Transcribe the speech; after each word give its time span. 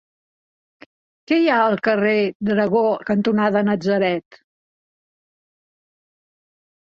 Què 1.31 1.35
hi 1.41 1.49
ha 1.49 1.57
al 1.65 1.75
carrer 1.87 2.13
Dragó 2.49 2.81
cantonada 3.11 3.63
Natzaret? 3.67 4.39